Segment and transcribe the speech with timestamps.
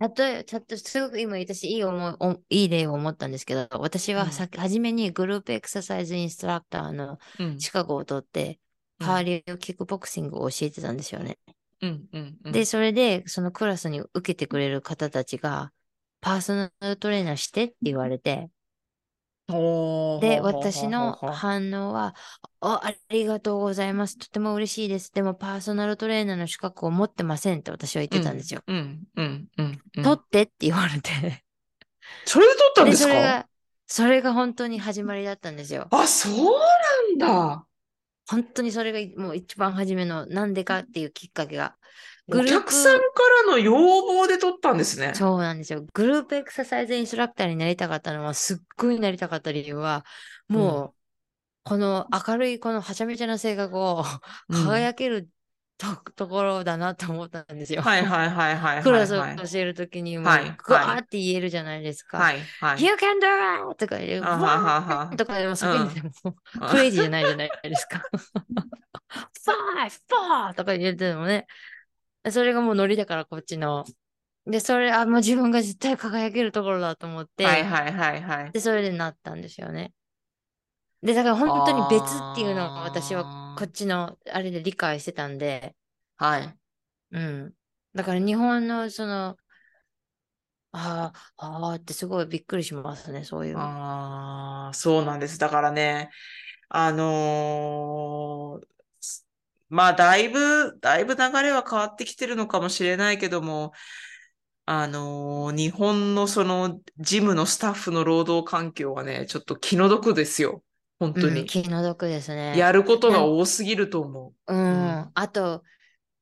[0.00, 7.58] 例え、ちょっとすごく今私いい思い、おいい例を思ったんですけど、私うんはさっき、初めにグループエクササイズインストラクターのうん。
[7.58, 8.60] 資格を取って、
[8.98, 11.38] うん代わりをキックボクシングを教えてたんですよね。
[11.80, 12.08] うん。
[12.12, 12.38] うん。
[12.44, 15.72] うんで、、それで、そのクラスに受けてくれる方たちが、
[16.20, 18.50] パーソナルトレーナーしてって言われて、
[20.18, 22.14] で、私の反応は、
[22.60, 24.16] あ、ありがとうございます。
[24.18, 25.12] とても嬉しいです。
[25.12, 28.62] でも、パーソナルトレーナーの資格を持ってませんって私は言ってたんですよ。
[28.66, 29.04] うん。
[29.16, 29.48] うん。
[29.58, 29.82] うん。
[29.96, 30.04] うん。
[30.04, 31.10] 取ってって言われて。
[32.24, 33.08] それで撮ったんで、ですか？
[33.08, 33.48] それが、
[33.86, 35.88] それが本当に始まりだったんですよ。
[35.90, 37.66] あ、そうなんだ。
[38.28, 41.76] 本当にそれがもう一番初めの、なんでかっていうきっかけが。
[42.28, 43.02] お客さんか
[43.46, 45.12] らの要望で撮ったんですね。
[45.14, 45.84] そうなんですよ。
[45.92, 50.04] グループエクササイズインストラクターになりたかったのは、すっごいなりたかった理由は、
[50.48, 50.94] もう、
[51.64, 54.04] この明るい、このはちゃめちゃな性格を
[54.48, 55.28] うん輝ける
[55.76, 57.82] と,、ところだなと思ったんですよ。
[57.82, 58.82] はいはいはいはいはい。
[58.82, 62.18] クラスをはい教えるときにもう、はいグワーって言えるじゃないですか。
[62.18, 62.82] はいはい。
[62.82, 63.76] You can do it!
[63.76, 66.12] とか言う、あはははわーとかでも叫んでても、
[66.60, 68.02] うんクレイジーじゃないじゃないですか。
[69.44, 70.54] Five, four!
[70.54, 71.46] とか言ってもね。
[72.32, 73.84] それがもうノリだからこっちの。
[74.46, 78.50] で、それ、あ、もう自分が絶対輝けるところだと思って、はいはいはいはい。
[78.52, 79.92] で、それでなったんですよね。
[81.02, 85.76] で、だから本当に別っていうのを私はこっちのあれで理解してたんで、
[86.16, 86.58] はい。
[87.10, 87.54] うん。
[87.94, 89.36] だから日本のその、
[90.72, 93.56] ああ、ああってすごいびっくりしますね、そういう。
[93.58, 95.38] ああ、そうなんです。
[95.38, 96.10] だからね、
[96.68, 98.23] あのーす
[99.74, 103.72] まあ、だいぶ、だいぶ流れは変わってきてるのかもしれないけども、
[104.66, 110.62] あのー日本のそのジムのスタッフの労働環境はね、ちょっと気の毒ですよ。
[111.00, 111.44] 本当うん、に。
[111.44, 112.56] 気の毒ですね。
[112.56, 114.54] やることが多すぎると思う。
[114.54, 115.10] うん。
[115.12, 115.64] あと、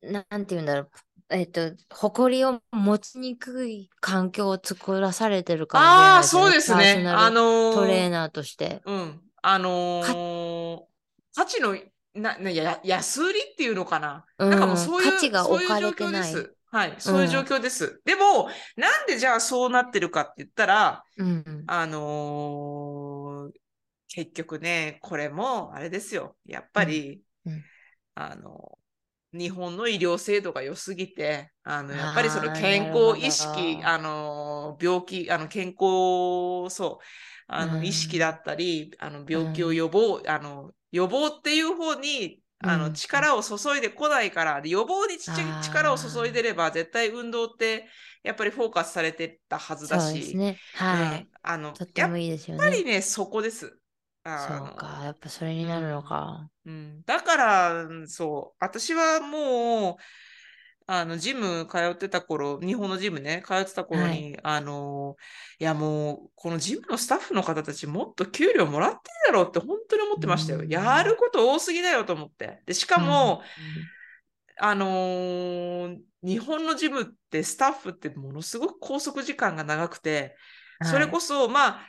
[0.00, 0.90] なんて言うんだろう。
[1.32, 6.24] えっと、誇りを持ちにくい環境を作らされてるかもしれないああ。
[6.24, 7.04] そうですね。
[7.08, 8.80] あのートレーナーとして。
[8.84, 9.20] うん。
[9.42, 10.90] あのー
[11.34, 11.76] 価値の、
[12.14, 14.24] な、な、や、安売りっていうのかな？
[14.38, 16.54] うんなんかもうそういう、価値がそう状況でれてないす。
[16.72, 16.94] はい。
[16.98, 18.00] そういう状況です。
[18.04, 21.64] でも、なんでじゃあそうなってるかって言ったら、うん。
[21.66, 23.60] あのー
[24.12, 26.34] 結局ね、これも、あれですよ。
[26.44, 27.64] やっぱり、うんうん
[28.16, 28.76] あの、
[29.32, 37.04] 日本の医療制度が良すぎて、あの、やっぱりその健康意識、あの、病気、あの、健康、そう、
[37.48, 45.18] あの、うん意識だったり、あの、病気を予防、あの、予防っていう方に、あの、うん力を注いでこないから、で予防に
[45.60, 47.88] 力を注いでれば、絶対運動って、
[48.22, 50.62] やっぱりフォーカスされてたはずだし、ね。
[50.72, 51.30] はうんい。
[51.42, 52.82] あの、とってやっもいいですよね。
[52.82, 53.79] ぱりね、そこです。
[54.24, 55.00] あそのうか。
[55.04, 56.50] やっぱそれになるのか。
[56.66, 59.96] うん、だから、そう、私はもう、
[60.86, 65.16] あの、ジム通ってた頃、日本のジムね、通ってた頃に、あの、
[65.58, 70.60] いやもう、このジムのスタッフの方たちもっと給料もらってるだろうって本当に思ってましたよ。
[70.60, 72.62] うんやること多すぎだよと思って。
[72.66, 74.00] で、しかも、うん
[74.62, 80.36] あのー日本のジムってスタッフってものすごく拘束時間が長くて、
[80.82, 81.80] それこそ、まあ、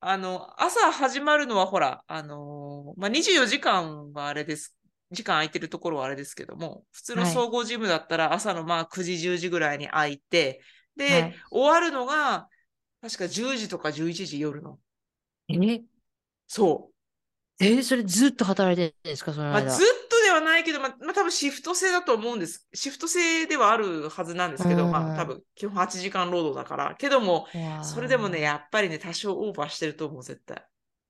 [0.00, 4.76] あの、朝始まるのはほら、あのーまあ、24時間はあれです。
[5.10, 10.62] 時間空いてるところはあれですけども、普通のはい総合ジムだったら朝のまあ9時、10時ぐらいに空いて、
[10.96, 12.48] で、はい終わるのが、
[13.02, 14.78] 確か10時とか11時夜の。
[15.48, 15.82] え、
[16.46, 16.94] そう。
[17.58, 19.66] え、それずっと働いてるんですか、そのまあ、間。
[19.66, 22.68] ずっとではないけど、まあ、まあ、多分シフト制だと思うんです。
[22.72, 26.94] シフト制ではあるはずなんですけど、うんまあ、多分基本8時間労働だから。
[26.94, 27.46] けども、
[27.82, 30.64] それでもね、やっぱりね、多少オーバーしてると思う、絶対。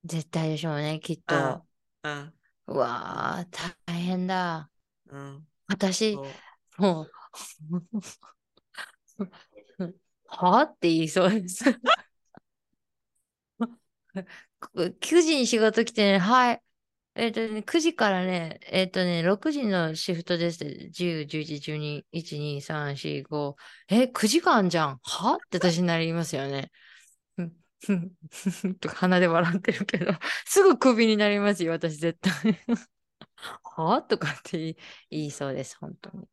[0.05, 1.67] 絶対でしょうね、きっうんと。。
[2.05, 2.35] うん。
[2.69, 3.47] うわあ、
[3.87, 4.71] 大変だ。
[5.11, 5.47] うん。
[5.67, 6.17] 私、
[6.79, 7.11] もう、
[10.27, 11.65] はって言いそうです。
[15.01, 16.63] 9時に仕事来てね、はい。
[17.21, 20.91] えっ、とね、9時からね、えっ、とね、6時のシフトですって。
[20.91, 23.57] 10、11、12、1、2、3、4、5。
[23.91, 25.01] え、9時間じゃん。
[25.03, 25.35] は？
[25.35, 26.71] って私になりますよね。
[27.37, 30.15] うんふんふんとか鼻で笑ってるけど、
[30.47, 32.59] すぐクビになりますよ、私絶対。
[33.65, 34.01] は？
[34.01, 34.77] とかって言い
[35.11, 36.27] 言いそうです、本当に。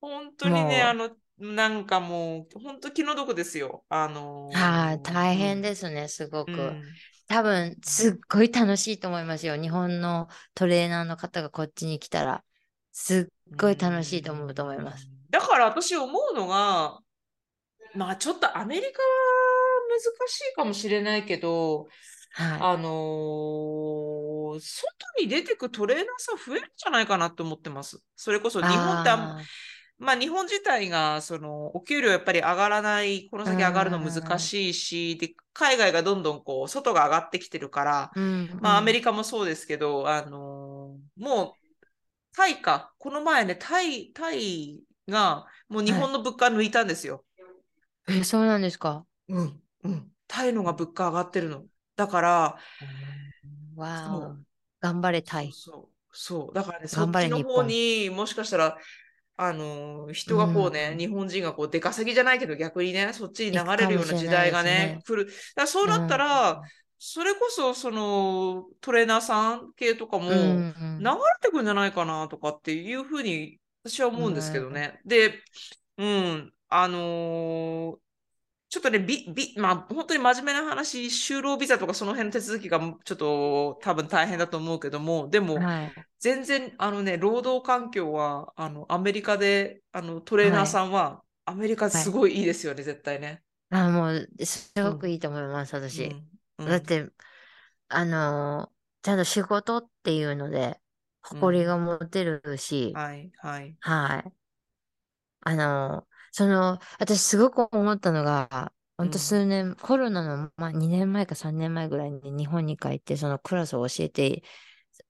[0.00, 1.10] 本当にね、あの、
[1.42, 3.84] なんかもう、本当気の毒ですよ。
[3.88, 6.52] あのーはい、大変ですね、すごく。
[6.52, 6.82] うん
[7.28, 9.56] 多分、すっごい楽しいと思いますよ。
[9.56, 12.44] 日本のトレーナーの方がこっちに来たら、
[12.90, 15.08] すっごい楽しいと思うと思います。。
[15.30, 16.98] だから私思うのが、
[17.94, 18.92] まあちょっとアメリカは
[19.88, 21.86] 難しいかもしれないけど、
[22.34, 27.98] はあのー外に出てくトレーナーさん増えるんじゃないかなと思ってます。
[28.16, 28.62] それこそい。
[28.62, 29.10] 日本って
[30.02, 38.58] まあ日本自体が、その、お給料やっぱり上がらない、この先上がるの難しいし、で、海外がどんどんこう、外が上がってきてるから、うん。
[38.60, 41.54] まあアメリリカもそうですけど、あのーもう、
[42.34, 47.24] タイか、この前ね、タイ、タイが、もう日本の物価抜いたんですよ。
[48.06, 48.12] カ。
[48.12, 49.06] え、そうなんですか？
[49.28, 50.12] うん、うん。
[50.26, 51.64] タイのが物価上がってるの。
[51.96, 52.58] だから、
[53.76, 54.36] わ。
[54.80, 55.52] 頑張れ、タイ。
[55.52, 56.54] そうそう。
[56.54, 58.78] だからね、そっちの方にもしかしたら、
[59.36, 65.26] あのー、人がこうね、うん日本人がこう出稼ぎじゃないけど逆にね、そっちに流れるような時代がね、ね来る。
[65.26, 66.62] だからそうなったら、
[66.98, 75.00] それこそそのトレーナーさん系とかもうん、うん流れてくんじゃないかなとかっていうふうに私は思うんですけどね。
[75.04, 75.40] で、
[75.98, 77.96] うん、あのー
[78.72, 85.92] ちょっとね、ビ、ビ、まあ、本当に真面目な話、就労ビザとかその辺の手続きがちょっと多分大変だと思うけども、でも、はい。
[86.22, 93.44] 全然、あのね、労働環境は、あの、アメリカで、あの、トレーナーさんは、アメリカすごいいいですよね、絶対ね。
[93.70, 96.16] あ、もう、すごくいいと思います、私。
[96.58, 97.10] うんだって、
[97.88, 100.80] あのーちゃんと仕事っていうので、
[101.22, 103.76] 誇りが持てるし、はい、はい。
[103.80, 104.34] はい。
[105.40, 114.42] あのーその、私すごく思ったのが、ほんとうん数年、コロナの、まあ、2年前か3年前ぐらいに日本に帰って、そのクラスを教えて、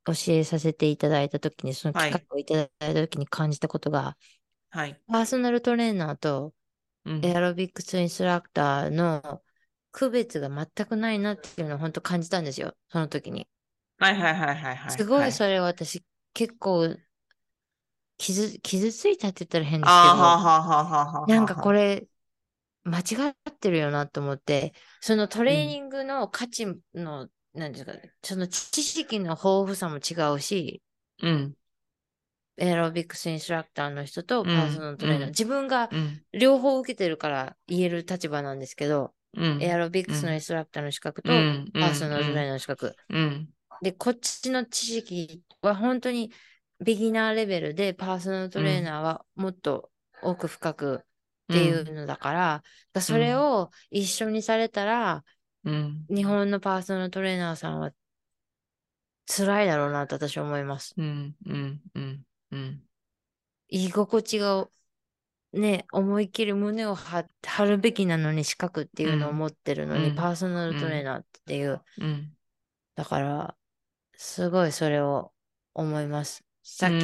[0.06, 4.16] 教えさせていただいたときに、その機会をいただいたときに感じたことが、
[4.70, 5.02] はい。
[5.08, 6.54] パーソナルトレーナーと
[7.04, 9.42] うんエアロビクスインストラクターの
[9.92, 13.48] 区別が全くないなっていうのを本当感じたんですよ、その時に。
[13.98, 14.76] はい、はい、はい、はい。
[14.76, 16.96] はいすごはいそれ私結構
[18.18, 21.26] 傷、傷ついたって言ったら変ですけあーはど、ははははは。
[21.26, 21.72] なんかこれ。
[21.72, 22.08] れ
[22.84, 30.82] 間違ってるよなと思って、そのトレーニングの価値の、なんですか、その知識の豊富さも違うし、
[31.22, 31.54] うん、
[32.56, 35.28] エアロビクスインストラクターの人とパーソナルトレーナー、うん。
[35.30, 39.62] 自分がうん、両方受けてるから言える立場なんですけど、うん。
[39.62, 41.70] エアロビクスのインストラクターの資格と、うん。
[41.72, 42.94] パーソナルトレーナーの資格。
[43.08, 43.48] うん、
[43.80, 46.30] で、こっちの知識は本当に
[46.84, 49.90] ビギナーレベルで、パーソナルトレーナーはもっと
[50.22, 51.04] 奥深くっ
[51.48, 52.62] ていうのだから、
[52.92, 55.24] だそれを一緒にされたら、
[55.64, 57.92] うん、日本のパーソナルトレーナーさんは
[59.26, 60.94] 辛いだろうなと私は思います。
[60.96, 62.82] うん、うん、うん、うん。
[63.68, 64.68] 居心地が
[65.52, 72.32] ね、思いっきり胸を張張るべきなのに資格っていうのを持ってるのに、うんパーソナルトレーナーっていう、うん。
[72.94, 73.56] だから、
[74.16, 75.32] すごいそれを
[75.74, 76.44] 思います。
[76.62, 76.94] さっき、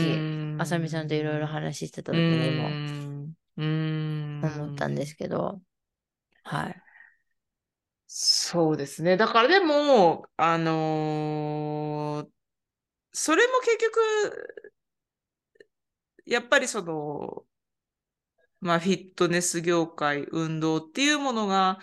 [0.58, 2.70] あさみさんといろいろ話してた時にも
[3.56, 5.60] も思ったんですけど、
[6.44, 6.82] はい。
[8.50, 9.17] そうですね。
[9.17, 12.31] だからでも、あのー
[13.12, 14.00] それも結局、
[16.27, 17.45] やっぱりその、
[18.61, 21.79] まあ、フィットネス業界、運動っていうものが、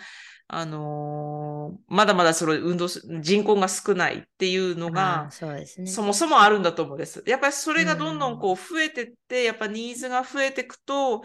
[0.48, 5.90] あのーまだまだその運動す、人口が少ないっていうのあがあ、そうですね。
[5.90, 7.22] そもそもあるんだと思うんです。
[7.26, 11.22] やっぱりそれがどんどんこう増えてって、やっぱニーズが増えていくと、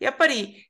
[0.00, 0.68] やっぱり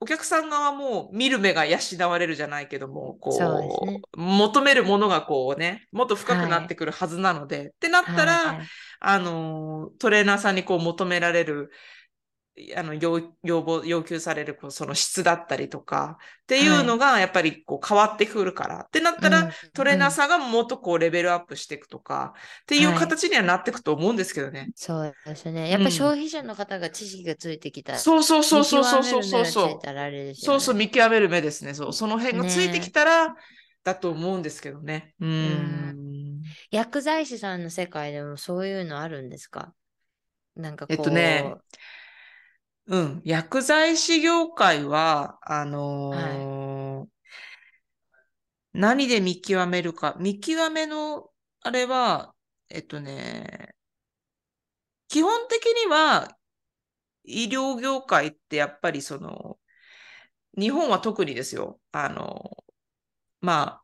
[0.00, 1.78] お客さん側も見る目が養
[2.08, 4.02] われるじゃないけども、そうですこね。
[4.12, 8.68] う、求めるものがこうね、もっと深くなってくるはずなので、ってなったら、はい。
[9.00, 11.70] あの、トレーナーさんにこう求められる、
[12.76, 18.80] あの、要要望、要求される、こうその質だったりとか、っていうのが、やっぱりこう変わってくるから。
[18.80, 24.70] ってなったら、うんトレーナーうんさんがもっとこうレベルアップしていくとか、っていうはい形にはなっていくと思うんですけどね。
[24.74, 25.70] そうですね。
[25.70, 29.68] やっぱ消費者の方が知識がついてきたら、そうそうそうそうそうそうそうそ。
[29.68, 30.34] いうね。
[30.34, 31.74] そうそう、見極める目ですね。
[31.74, 31.92] そう。
[31.92, 33.34] その辺がついてきたら、
[33.84, 35.14] だと思うんですけどね。
[35.20, 36.42] うーん。
[36.70, 39.72] 薬剤師さんの世界でもそういうのあるんですか？
[40.56, 41.54] なんかこう、えっとね
[42.88, 43.22] うん。
[43.24, 47.18] 薬剤師業界は、あのー
[48.72, 50.16] 何で見極めるか。
[50.18, 51.30] 見極めの、
[51.62, 52.34] あれは、
[52.70, 53.74] えっとね、
[55.08, 56.36] 基本的には、
[57.24, 59.58] 医療業界ってやっぱりその、
[60.58, 61.80] 日本は特にですよ。
[61.92, 62.56] あの、
[63.42, 63.82] ま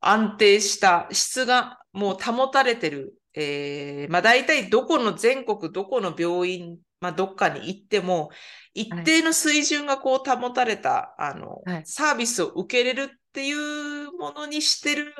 [0.00, 3.14] あ、安定した質がもう保たれてる。
[3.34, 8.30] えーまあ大体どこの全国どこの病院、まあどっかに行っても、
[8.74, 15.14] 一定の水準がこう保たれた、あの、はいサービスを受けれるっていうものにしてる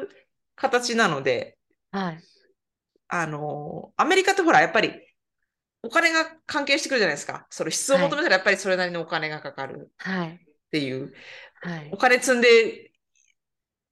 [0.54, 1.56] 形なので、
[1.90, 2.20] はい。
[3.08, 4.92] あの、アメリカってほら、やっぱり
[5.82, 7.46] お金が関係してくるじゃないですか。
[7.50, 10.28] その質を求めたらやっぱりそれなりのお金がかかるはい。
[10.34, 10.38] っ
[10.70, 11.12] ていう。
[11.62, 11.96] はいお。
[11.96, 12.87] 金積んで、つ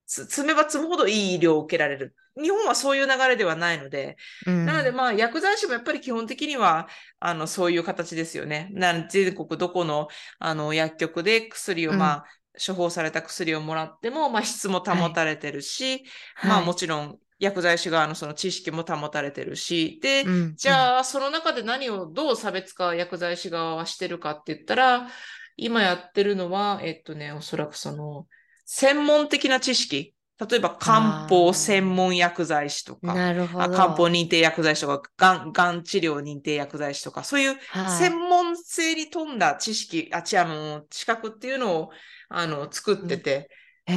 [0.06, 2.14] 積めば積むほどいい医療を受けられる。
[2.40, 4.66] 日本はそういう流れではないので、うん。
[4.66, 8.68] なので、まあ、薬剤師もやっぱり基本的には、あの、そういう形ですよね。
[8.72, 10.08] なん全国どこの、
[10.38, 11.98] あの、薬局で薬を、うん。
[11.98, 12.24] まあ、
[12.64, 16.04] 処方された薬をもらっても、まあ、質も保たれてるし、
[16.44, 16.66] まあ、はい。
[16.66, 20.56] もちろん、薬剤師側のその知識も保たれてるし、で、うん。
[20.56, 25.08] じゃあ、その中で何をどう差別化薬剤師側はしてるかって言ったら、
[25.56, 28.26] 今やってるのは、えっとね、おそらくその、
[28.66, 30.12] 専門的な知識。
[30.38, 33.64] 例えば、漢方専門薬剤師とか、なるほど。
[33.64, 41.90] あ漢方認定薬剤師とか、がん、がん治療認定薬剤師とか、そういうはい専門性に富んだ知識、あ、ちあの、資格っていうのを、
[42.28, 43.48] あの、作ってて、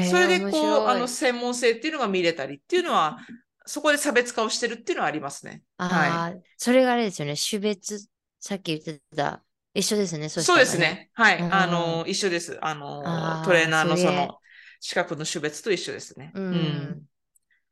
[0.09, 3.17] それでこう、あの、専門性っていうのが見れたりっていうのは、
[3.65, 5.63] そこで差別化をしてるっていうのはありますね。
[5.77, 7.35] はああ、それがあれですよね。
[7.35, 8.07] 種別、
[8.39, 10.25] さっき言ってた、一緒ですね。
[10.25, 10.29] い。
[10.29, 10.77] そそうです。
[10.77, 11.09] ね。
[11.13, 11.41] はい。
[11.41, 12.57] うんあの、一緒です。
[12.61, 14.38] ああの、ートレーナーのその、
[14.79, 16.37] 資格の種別と一緒ですね。
[16.49, 17.05] うん。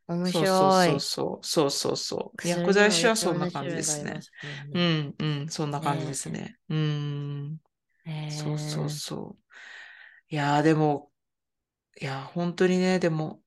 [0.07, 0.97] 面そう白い。
[0.97, 1.45] そうそうそう。
[1.45, 2.47] そうそうそう。
[2.47, 4.19] 薬剤師はそんな感じですね
[4.73, 6.57] うもんうん、そんな感じですね。
[6.69, 7.61] うん。
[8.27, 9.55] そうそうそう。
[10.29, 11.11] いやー、でも、
[12.01, 13.43] いやー、本当にね、でも、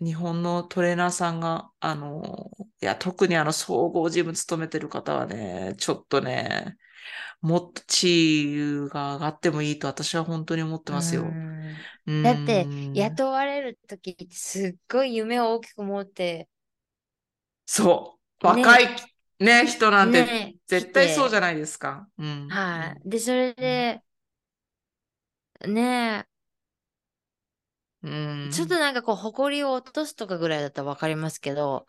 [0.00, 2.50] 日本のトレーナーさんが、あの、
[2.82, 6.76] いや、特にあの、総合ジム勤めてる方はね、ちょっとね、
[7.42, 8.54] もっと地
[8.86, 11.24] 位が上がってもいいと私は本当に思ってますよ。
[11.24, 11.45] うんうん
[12.22, 16.48] だって、雇われるときってすっごい夢を大きく持って、
[17.66, 18.66] そう、ね。
[18.68, 18.86] 若い
[19.40, 22.08] ね、人なんてね、絶対そうじゃゃないですか。
[22.18, 22.48] うん。
[22.48, 23.08] はい。
[23.10, 24.02] で、それで、
[25.66, 26.26] ね。
[28.02, 28.50] うん。
[28.50, 31.86] ちょっとなんかこう、誇りを落とすとかぐらいだったらわかりますけど、